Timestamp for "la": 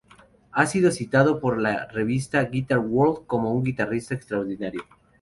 1.61-1.85